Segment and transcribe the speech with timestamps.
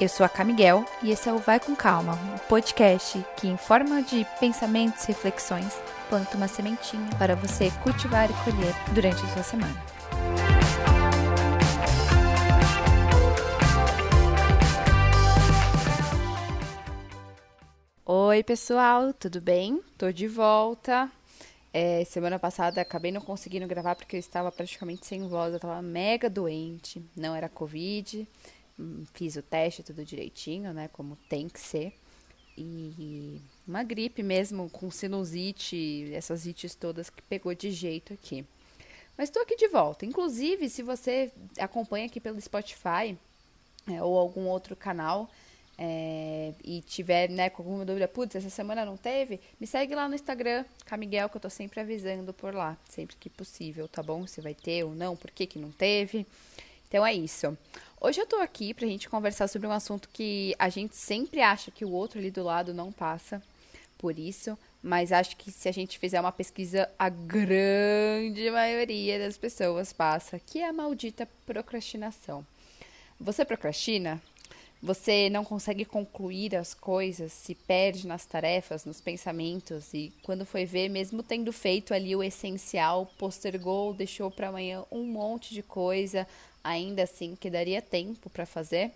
[0.00, 3.58] Eu sou a Camiguel e esse é o Vai com Calma, um podcast que, em
[3.58, 5.74] forma de pensamentos e reflexões,
[6.08, 9.84] planta uma sementinha para você cultivar e colher durante a sua semana.
[18.06, 19.82] Oi, pessoal, tudo bem?
[19.98, 21.10] Tô de volta.
[21.74, 25.82] É, semana passada acabei não conseguindo gravar porque eu estava praticamente sem voz, eu estava
[25.82, 28.26] mega doente, não era Covid
[29.12, 30.88] fiz o teste tudo direitinho, né?
[30.92, 31.94] Como tem que ser.
[32.56, 38.44] E uma gripe mesmo, com sinusite, essas ites todas que pegou de jeito aqui.
[39.16, 40.04] Mas estou aqui de volta.
[40.04, 43.16] Inclusive, se você acompanha aqui pelo Spotify
[43.90, 45.30] é, ou algum outro canal
[45.78, 50.08] é, e tiver né, com alguma dúvida, putz, essa semana não teve, me segue lá
[50.08, 54.26] no Instagram, Camiguel, que eu tô sempre avisando por lá, sempre que possível, tá bom?
[54.26, 56.26] Se vai ter ou não, por que, que não teve.
[56.90, 57.56] Então é isso.
[58.00, 61.70] Hoje eu tô aqui pra gente conversar sobre um assunto que a gente sempre acha
[61.70, 63.40] que o outro ali do lado não passa
[63.96, 69.38] por isso, mas acho que se a gente fizer uma pesquisa, a grande maioria das
[69.38, 72.44] pessoas passa, que é a maldita procrastinação.
[73.20, 74.20] Você procrastina?
[74.82, 80.64] Você não consegue concluir as coisas, se perde nas tarefas, nos pensamentos e quando foi
[80.64, 86.26] ver, mesmo tendo feito ali o essencial, postergou, deixou para amanhã um monte de coisa,
[86.62, 88.92] ainda assim que daria tempo para fazer.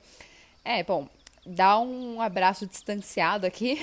[0.64, 1.08] É, bom,
[1.44, 3.78] dá um abraço distanciado aqui,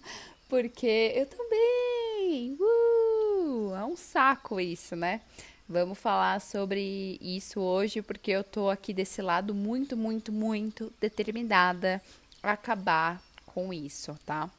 [0.48, 2.56] porque eu também.
[2.60, 5.20] Uh, é um saco isso, né?
[5.68, 12.02] Vamos falar sobre isso hoje, porque eu tô aqui desse lado muito, muito, muito determinada
[12.42, 14.50] a acabar com isso, tá?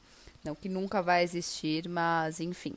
[0.43, 2.75] Não que nunca vai existir, mas enfim.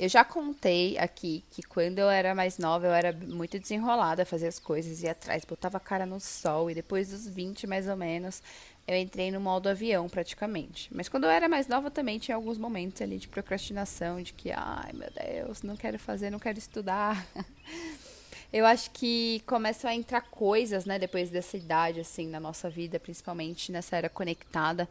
[0.00, 4.24] Eu já contei aqui que quando eu era mais nova, eu era muito desenrolada a
[4.24, 7.86] fazer as coisas, ia atrás, botava a cara no sol, e depois dos 20 mais
[7.86, 8.42] ou menos,
[8.88, 10.88] eu entrei no modo avião praticamente.
[10.90, 14.50] Mas quando eu era mais nova também tinha alguns momentos ali de procrastinação, de que,
[14.50, 17.22] ai meu Deus, não quero fazer, não quero estudar.
[18.50, 22.98] eu acho que começam a entrar coisas, né, depois dessa idade, assim, na nossa vida,
[22.98, 24.88] principalmente nessa era conectada,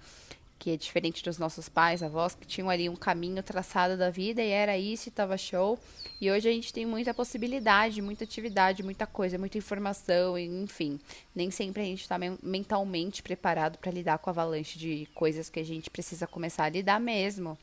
[0.60, 4.44] que é diferente dos nossos pais, avós, que tinham ali um caminho traçado da vida
[4.44, 5.80] e era isso e tava show.
[6.20, 11.00] E hoje a gente tem muita possibilidade, muita atividade, muita coisa, muita informação, enfim.
[11.34, 15.62] Nem sempre a gente está mentalmente preparado para lidar com a avalanche de coisas que
[15.62, 17.58] a gente precisa começar a lidar mesmo.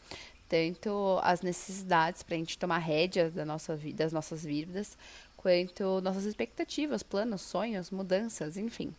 [0.48, 4.96] Tanto as necessidades para a gente tomar rédea da nossa vida, das nossas vidas,
[5.36, 8.94] quanto nossas expectativas, planos, sonhos, mudanças, enfim.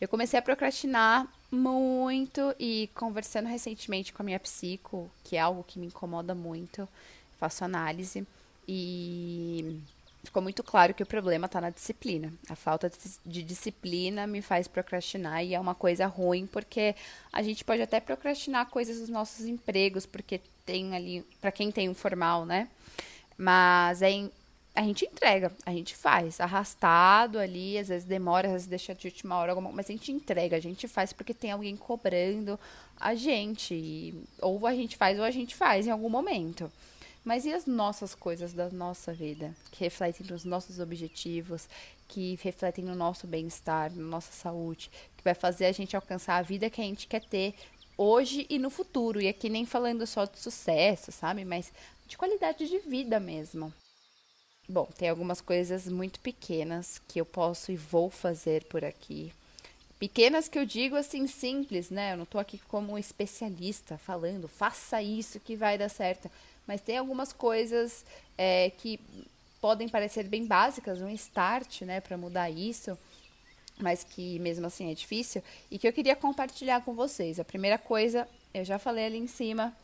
[0.00, 5.64] Eu comecei a procrastinar muito e conversando recentemente com a minha psico, que é algo
[5.64, 6.88] que me incomoda muito,
[7.38, 8.26] faço análise
[8.68, 9.80] e
[10.24, 12.32] ficou muito claro que o problema está na disciplina.
[12.48, 12.90] A falta
[13.24, 16.94] de disciplina me faz procrastinar e é uma coisa ruim porque
[17.32, 21.88] a gente pode até procrastinar coisas dos nossos empregos, porque tem ali, para quem tem
[21.88, 22.68] um formal, né?
[23.38, 24.28] Mas é
[24.76, 29.06] a gente entrega, a gente faz, arrastado ali, às vezes demora, às vezes deixa de
[29.08, 32.60] última hora, mas a gente entrega, a gente faz porque tem alguém cobrando
[33.00, 36.70] a gente, ou a gente faz ou a gente faz em algum momento.
[37.24, 41.68] Mas e as nossas coisas da nossa vida, que refletem nos nossos objetivos,
[42.06, 46.42] que refletem no nosso bem-estar, na nossa saúde, que vai fazer a gente alcançar a
[46.42, 47.54] vida que a gente quer ter
[47.96, 49.22] hoje e no futuro.
[49.22, 51.46] E aqui nem falando só de sucesso, sabe?
[51.46, 51.72] Mas
[52.06, 53.72] de qualidade de vida mesmo.
[54.68, 59.32] Bom, tem algumas coisas muito pequenas que eu posso e vou fazer por aqui.
[59.98, 62.12] Pequenas que eu digo assim, simples, né?
[62.12, 66.28] Eu não tô aqui como especialista falando, faça isso que vai dar certo.
[66.66, 68.04] Mas tem algumas coisas
[68.36, 68.98] é, que
[69.60, 72.98] podem parecer bem básicas, um start, né, para mudar isso,
[73.78, 77.38] mas que mesmo assim é difícil, e que eu queria compartilhar com vocês.
[77.38, 79.76] A primeira coisa, eu já falei ali em cima,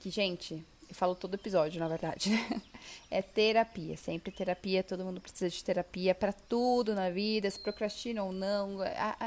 [0.00, 2.30] que, gente, eu falo todo episódio, na verdade?
[3.08, 8.24] É terapia, sempre terapia, todo mundo precisa de terapia para tudo na vida, se procrastina
[8.24, 8.78] ou não,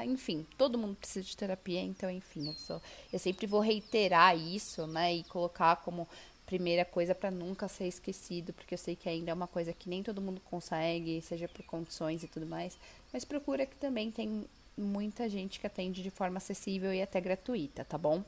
[0.06, 2.81] enfim, todo mundo precisa de terapia, então, enfim, eu,
[3.13, 6.06] eu sempre vou reiterar isso, né, e colocar como
[6.45, 9.88] primeira coisa para nunca ser esquecido, porque eu sei que ainda é uma coisa que
[9.88, 12.78] nem todo mundo consegue, seja por condições e tudo mais,
[13.13, 14.45] mas procura que também tem
[14.78, 18.22] muita gente que atende de forma acessível e até gratuita, tá bom?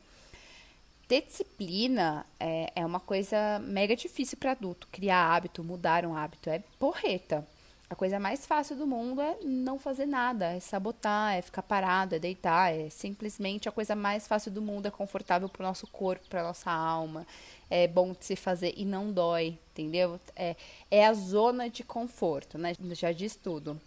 [1.07, 4.87] Ter disciplina é, é uma coisa mega difícil para adulto.
[4.91, 7.47] Criar hábito, mudar um hábito é porreta.
[7.89, 12.15] A coisa mais fácil do mundo é não fazer nada, é sabotar, é ficar parado,
[12.15, 15.87] é deitar, é simplesmente a coisa mais fácil do mundo, é confortável para o nosso
[15.87, 17.25] corpo, para nossa alma,
[17.69, 20.19] é bom de se fazer e não dói, entendeu?
[20.35, 20.57] É,
[20.91, 22.73] é a zona de conforto, né?
[22.91, 23.79] Já diz tudo.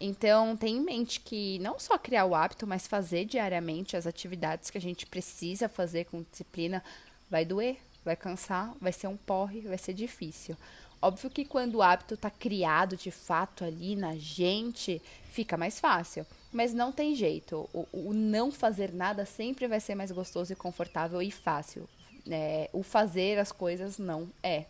[0.00, 4.70] Então, tenha em mente que não só criar o hábito, mas fazer diariamente as atividades
[4.70, 6.82] que a gente precisa fazer com disciplina
[7.28, 10.56] vai doer, vai cansar, vai ser um porre, vai ser difícil.
[11.00, 15.00] Óbvio que quando o hábito está criado de fato ali na gente,
[15.30, 16.26] fica mais fácil.
[16.52, 17.68] Mas não tem jeito.
[17.72, 21.88] O, o, não fazer nada sempre vai ser mais gostoso e confortável e fácil.
[22.28, 24.64] É, o fazer as coisas não é.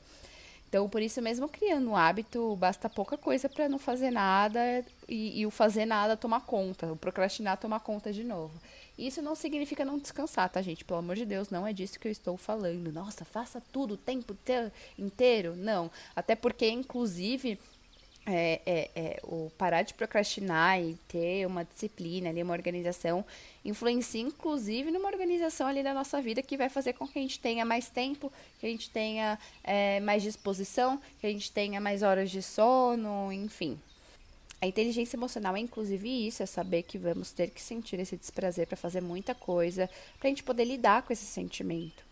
[0.69, 5.41] Então, por isso mesmo, criando um hábito, basta pouca coisa para não fazer nada e,
[5.41, 8.53] e, o fazer nada tomar conta, o procrastinar tomar conta de novo.
[8.99, 10.85] Isso não significa não descansar, tá, gente?
[10.85, 12.93] Pelo amor de Deus, não é disso que eu estou falando.
[12.93, 14.37] Nossa, faça tudo o tempo
[14.99, 15.57] inteiro.
[15.57, 15.91] Não.
[16.15, 17.59] Até porque, inclusive,
[18.31, 23.25] é, é, é, o parar de procrastinar e ter uma disciplina ali, uma organização,
[23.65, 27.41] influencia inclusive numa organização ali da nossa vida que vai fazer com que a gente
[27.41, 28.31] tenha mais tempo,
[28.61, 33.33] que a gente tenha é, mais disposição, que a gente tenha mais horas de sono,
[33.33, 33.81] enfim.
[34.61, 38.67] A inteligência emocional é inclusive isso, é saber que vamos ter que sentir esse desprazer
[38.67, 39.89] para fazer muita coisa,
[40.19, 42.07] para a gente poder lidar com esse sentimento.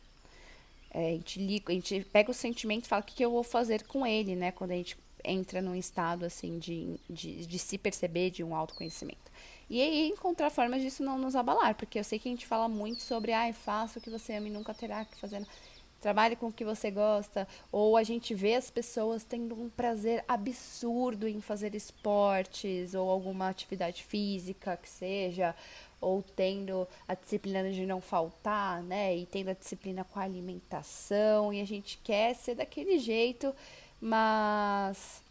[0.90, 3.42] É, a, gente, a gente pega o sentimento e fala o que, que eu vou
[3.42, 4.50] fazer com ele, né?
[4.50, 4.96] Quando a gente
[5.26, 9.30] entra num estado assim de, de, de se perceber, de um autoconhecimento.
[9.68, 12.68] E aí encontrar formas disso não nos abalar, porque eu sei que a gente fala
[12.68, 15.44] muito sobre, ai, faça o que você ama e nunca terá que fazer.
[16.00, 20.24] Trabalhe com o que você gosta, ou a gente vê as pessoas tendo um prazer
[20.28, 25.54] absurdo em fazer esportes ou alguma atividade física que seja,
[26.00, 29.16] ou tendo a disciplina de não faltar, né?
[29.16, 33.52] E tendo a disciplina com a alimentação, e a gente quer ser daquele jeito
[34.00, 35.22] mas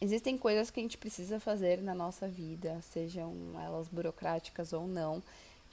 [0.00, 3.34] existem coisas que a gente precisa fazer na nossa vida, sejam
[3.64, 5.22] elas burocráticas ou não,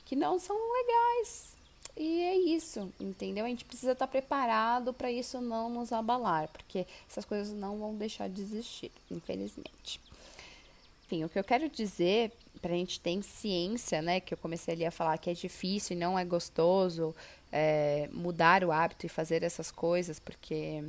[0.05, 1.55] que não são legais.
[1.97, 3.45] E é isso, entendeu?
[3.45, 7.95] A gente precisa estar preparado para isso não nos abalar, porque essas coisas não vão
[7.95, 10.01] deixar de existir, infelizmente.
[11.05, 12.31] Enfim, o que eu quero dizer,
[12.61, 15.95] para a gente ter ciência, né, que eu comecei ali a falar que é difícil
[15.95, 17.15] e não é gostoso
[17.51, 20.83] é, mudar o hábito e fazer essas coisas, porque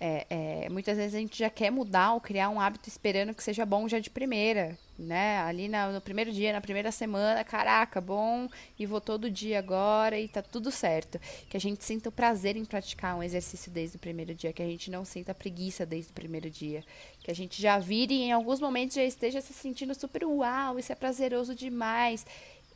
[0.00, 3.42] é, é, muitas vezes a gente já quer mudar ou criar um hábito esperando que
[3.42, 5.38] seja bom já de primeira, né?
[5.38, 8.48] Ali na, no primeiro dia, na primeira semana, caraca, bom,
[8.78, 11.20] e vou todo dia agora e tá tudo certo.
[11.48, 14.62] Que a gente sinta o prazer em praticar um exercício desde o primeiro dia, que
[14.62, 16.84] a gente não sinta preguiça desde o primeiro dia,
[17.20, 20.78] que a gente já vire e em alguns momentos já esteja se sentindo super uau,
[20.78, 22.24] isso é prazeroso demais.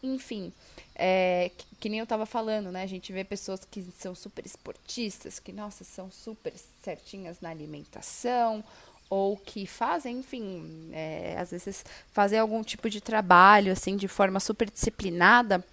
[0.02, 0.52] Enfim,
[0.94, 2.82] é, que, que, nem eu tava falando, né?
[2.82, 6.52] A gente vê pessoas que são super esportistas, que, nossa, são super
[6.82, 8.64] certinhas na alimentação,
[9.08, 14.40] ou que fazem, enfim, é, às vezes fazem algum tipo de trabalho, assim, de forma
[14.40, 15.64] super disciplinada.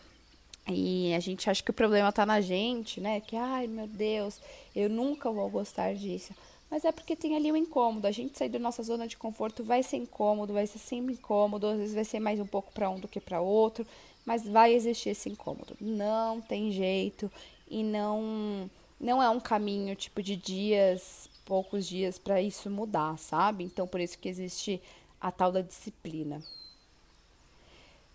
[0.67, 3.21] E a gente acha que o problema tá na gente, né?
[3.21, 4.39] Que, ai, meu Deus,
[4.75, 6.33] eu nunca vou gostar disso.
[6.69, 8.05] Mas é porque tem ali o um incômodo.
[8.05, 11.65] A gente sair da nossa zona de conforto vai ser incômodo, vai ser sempre incômodo,
[11.65, 13.85] às vezes vai ser mais um pouco para um do que para outro
[14.29, 15.75] mas vai existir esse incômodo.
[15.81, 17.31] Não tem jeito
[17.67, 23.63] e não não é um caminho tipo de dias, poucos dias para isso mudar, sabe?
[23.63, 24.79] Então por isso que existe
[25.19, 26.43] a tal da disciplina.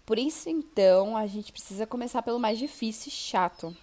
[0.06, 3.76] Por isso então a gente precisa começar pelo mais difícil e chato.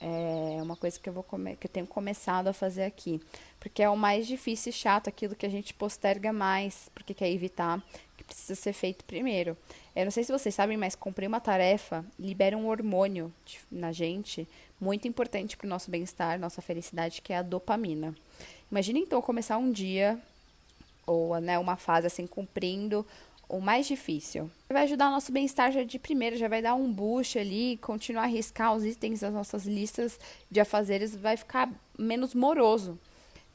[0.00, 3.20] É uma coisa que eu vou que eu tenho começado a fazer aqui,
[3.60, 7.30] porque é o mais difícil e chato, aquilo que a gente posterga mais, porque quer
[7.30, 7.82] evitar,
[8.26, 9.56] precisa ser feito primeiro.
[9.94, 13.32] Eu não sei se vocês sabem, mas cumprir uma tarefa libera um hormônio
[13.70, 14.46] na gente
[14.80, 18.14] muito importante para o nosso bem-estar, nossa felicidade, que é a dopamina.
[18.70, 20.18] Imagina então começar um dia
[21.06, 23.06] ou né, uma fase assim cumprindo
[23.48, 24.50] o mais difícil.
[24.68, 28.24] Vai ajudar o nosso bem-estar já de primeira, já vai dar um boost ali, continuar
[28.24, 30.18] a riscar os itens das nossas listas
[30.50, 32.98] de afazeres, vai ficar menos moroso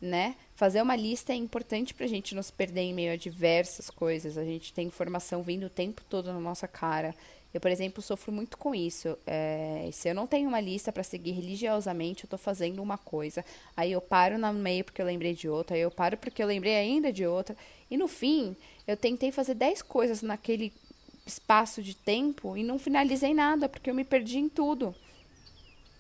[0.02, 0.36] né?
[0.56, 3.90] Fazer uma lista é importante para a gente não se perder em meio a diversas
[3.90, 4.38] coisas.
[4.38, 7.14] A gente tem informação vindo o tempo todo na nossa cara.
[7.54, 9.18] Eu, por exemplo, sofro muito com isso.
[9.28, 13.44] É, se eu não tenho uma lista para seguir religiosamente, eu estou fazendo uma coisa.
[13.76, 15.76] Aí eu paro no meio porque eu lembrei de outra.
[15.76, 17.56] Aí eu paro porque eu lembrei ainda de outra.
[17.90, 18.56] E no fim,
[18.88, 20.74] eu tentei fazer 10 coisas naquele
[21.26, 24.96] espaço de tempo e não finalizei nada porque eu me perdi em tudo.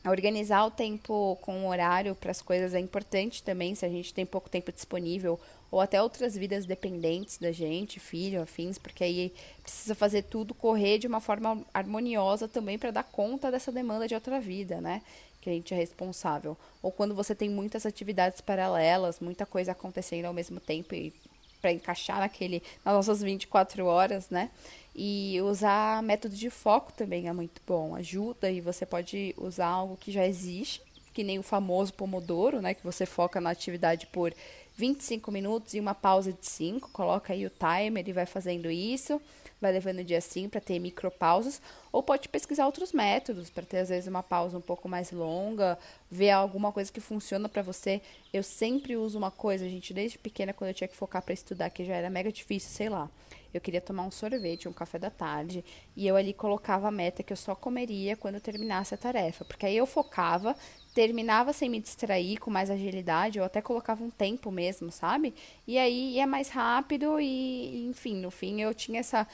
[0.03, 4.13] Organizar o tempo com o horário para as coisas é importante também, se a gente
[4.13, 5.39] tem pouco tempo disponível,
[5.69, 10.97] ou até outras vidas dependentes da gente, filho, afins, porque aí precisa fazer tudo correr
[10.97, 15.03] de uma forma harmoniosa também para dar conta dessa demanda de outra vida, né?
[15.39, 16.57] Que a gente é responsável.
[16.81, 21.13] Ou quando você tem muitas atividades paralelas, muita coisa acontecendo ao mesmo tempo e
[21.61, 24.49] para encaixar naquele nas nossas 24 horas, né?
[24.95, 29.95] E usar método de foco também é muito bom, ajuda e você pode usar algo
[29.95, 30.81] que já existe
[31.13, 32.73] que nem o famoso Pomodoro, né?
[32.73, 34.33] Que você foca na atividade por
[34.75, 36.89] 25 minutos e uma pausa de 5.
[36.91, 39.21] Coloca aí o timer e vai fazendo isso.
[39.59, 41.61] Vai levando o dia assim para ter micropausas.
[41.91, 45.77] Ou pode pesquisar outros métodos para ter, às vezes, uma pausa um pouco mais longa,
[46.09, 48.01] ver alguma coisa que funciona para você.
[48.33, 51.69] Eu sempre uso uma coisa, gente, desde pequena, quando eu tinha que focar para estudar,
[51.69, 53.09] que já era mega difícil, sei lá.
[53.53, 55.63] Eu queria tomar um sorvete, um café da tarde,
[55.95, 59.65] e eu ali colocava a meta que eu só comeria quando terminasse a tarefa, porque
[59.65, 60.55] aí eu focava,
[60.93, 65.33] terminava sem me distrair, com mais agilidade, ou até colocava um tempo mesmo, sabe?
[65.67, 69.27] E aí ia mais rápido e, enfim, no fim eu tinha essa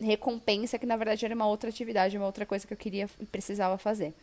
[0.00, 3.76] recompensa que na verdade era uma outra atividade, uma outra coisa que eu queria precisava
[3.76, 4.14] fazer.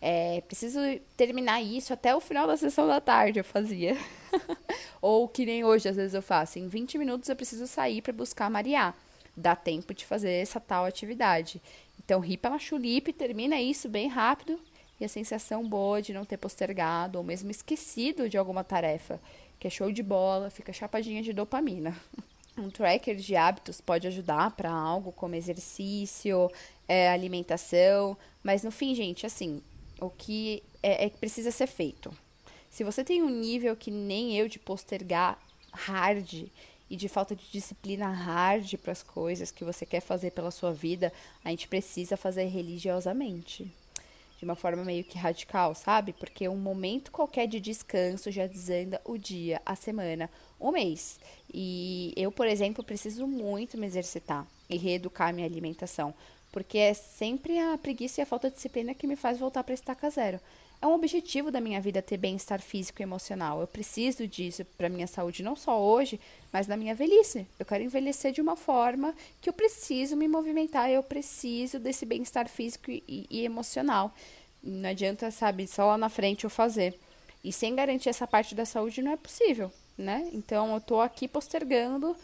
[0.00, 0.80] É, preciso
[1.16, 3.96] terminar isso até o final da sessão da tarde, eu fazia.
[5.02, 6.58] Ou que nem hoje, às vezes eu faço.
[6.58, 8.94] Em 20 minutos eu preciso sair para buscar a Maria.
[9.36, 11.60] Dá tempo de fazer essa tal atividade.
[12.02, 14.58] Então, ri pela chulipe, termina isso bem rápido
[15.00, 19.20] e a sensação boa de não ter postergado ou mesmo esquecido de alguma tarefa,
[19.58, 21.96] que é show de bola, fica chapadinha de dopamina.
[22.58, 26.50] Um tracker de hábitos pode ajudar para algo como exercício,
[26.86, 29.62] é, alimentação, mas no fim, gente, assim,
[30.00, 32.12] o que é, é precisa ser feito.
[32.70, 35.38] Se você tem um nível que nem eu de postergar
[35.72, 36.46] hard
[36.88, 40.72] e de falta de disciplina hard para as coisas que você quer fazer pela sua
[40.72, 41.12] vida,
[41.44, 43.70] a gente precisa fazer religiosamente
[44.40, 46.14] de uma forma meio que radical, sabe?
[46.14, 51.20] Porque um momento qualquer de descanso já desanda o dia, a semana, o mês.
[51.52, 56.14] E eu, por exemplo, preciso muito me exercitar e reeducar minha alimentação,
[56.52, 59.74] porque é sempre a preguiça e a falta de disciplina que me faz voltar para
[59.74, 60.40] estaca zero.
[60.82, 63.60] É um objetivo da minha vida ter bem-estar físico e emocional.
[63.60, 66.18] Eu preciso disso para minha saúde, não só hoje,
[66.50, 67.46] mas na minha velhice.
[67.58, 72.48] Eu quero envelhecer de uma forma que eu preciso me movimentar, eu preciso desse bem-estar
[72.48, 74.10] físico e, e emocional.
[74.62, 76.98] Não adianta, sabe, só lá na frente eu fazer.
[77.44, 80.30] E sem garantir essa parte da saúde não é possível, né?
[80.32, 82.16] Então eu tô aqui postergando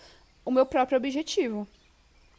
[0.47, 1.68] o meu próprio objetivo,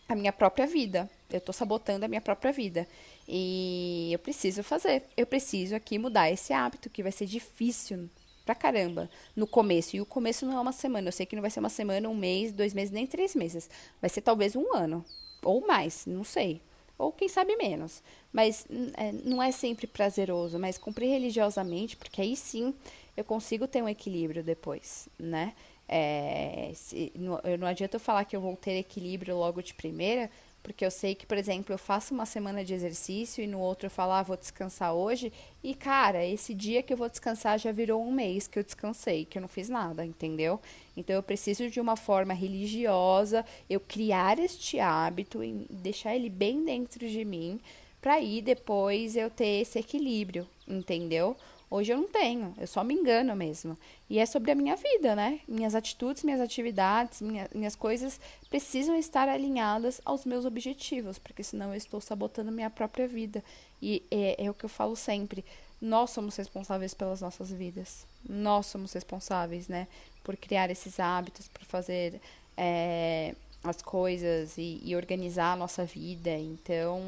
[0.09, 1.07] a minha própria vida.
[1.29, 2.87] Eu tô sabotando a minha própria vida.
[3.27, 5.03] E eu preciso fazer.
[5.15, 8.09] Eu preciso aqui mudar esse hábito que vai ser difícil
[8.45, 9.95] pra caramba no começo.
[9.95, 11.09] E o começo não é uma semana.
[11.09, 13.69] Eu sei que não vai ser uma semana, um mês, dois meses, nem três meses.
[14.01, 15.03] Vai ser talvez um ano.
[15.43, 16.61] Ou mais, não sei.
[16.97, 18.01] Ou quem sabe menos.
[18.31, 18.65] Mas
[18.95, 22.73] é, não é sempre prazeroso, mas cumprir religiosamente, porque aí sim
[23.15, 25.53] eu consigo ter um equilíbrio depois, né?
[25.87, 30.29] É, se, não, não adianta eu falar que eu vou ter equilíbrio logo de primeira,
[30.67, 33.85] porque eu sei que, por exemplo, eu faço uma semana de exercício e no outro
[33.85, 35.31] eu falo, ah, vou descansar hoje.
[35.63, 39.23] E, cara, esse dia que eu vou descansar já virou um mês que eu descansei,
[39.23, 40.59] que eu não fiz nada, entendeu?
[40.97, 46.65] Então eu preciso de uma forma religiosa, eu criar este hábito e deixar ele bem
[46.65, 47.61] dentro de mim,
[48.01, 51.37] para aí depois eu ter esse equilíbrio, entendeu?
[51.69, 53.77] Hoje eu não tenho, eu só me engano mesmo.
[54.09, 55.41] E é sobre a minha vida, né?
[55.45, 61.71] Minhas atitudes, minhas atividades, minha, minhas coisas precisam estar alinhadas aos meus objetivos, porque senão
[61.71, 63.43] eu estou sabotando minha própria vida.
[63.81, 65.43] E é, é o que eu falo sempre:
[65.81, 68.07] nós somos responsáveis pelas nossas vidas.
[68.27, 69.89] Nós somos responsáveis, né?
[70.23, 72.21] Por criar esses hábitos, por fazer
[72.55, 76.31] é, as coisas e, e organizar a nossa vida.
[76.31, 77.01] Então,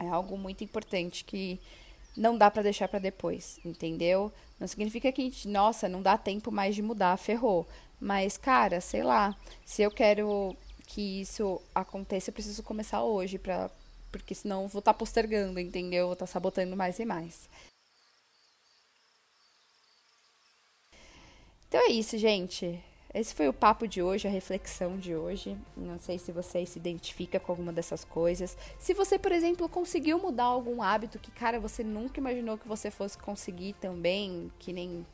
[0.00, 1.60] é algo muito importante que
[2.16, 4.32] não dá para deixar para depois, entendeu?
[4.60, 7.66] Não significa que, nossa, não dá tempo mais de mudar, ferrou.
[8.00, 13.70] Mas, cara, sei lá, se eu quero que isso aconteça, eu preciso começar hoje, pra,
[14.10, 16.06] porque senão vou estar tá postergando, entendeu?
[16.06, 17.48] Vou estar tá sabotando mais e mais.
[21.68, 22.78] Então é isso, gente.
[23.14, 25.56] Esse foi o papo de hoje, a reflexão de hoje.
[25.76, 28.56] Não sei se você se identifica com alguma dessas coisas.
[28.78, 32.90] Se você, por exemplo, conseguiu mudar algum hábito que, cara, você nunca imaginou que você
[32.90, 35.04] fosse conseguir também, que nem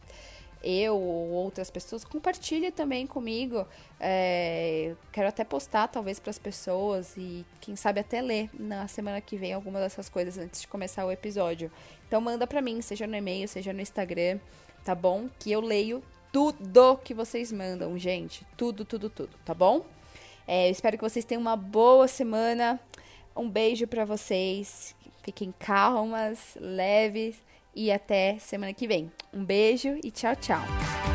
[0.63, 3.67] eu ou outras pessoas, compartilhe também comigo.
[3.99, 9.21] É, quero até postar, talvez, para as pessoas e quem sabe até ler na semana
[9.21, 11.69] que vem alguma dessas coisas antes de começar o episódio.
[12.07, 14.39] Então manda para mim, seja no e-mail, seja no Instagram,
[14.85, 15.29] tá bom?
[15.39, 16.01] Que eu leio
[16.39, 18.47] tudo que vocês mandam, gente.
[18.57, 19.85] Tudo, tudo, tudo, tá bom?
[20.47, 22.79] É, eu espero que vocês tenham uma boa semana.
[23.35, 24.95] Um beijo para vocês.
[25.25, 27.43] Fiquem calmas, leves
[27.75, 29.11] e até semana que vem.
[29.35, 31.08] Um beijo e tchau, tchau.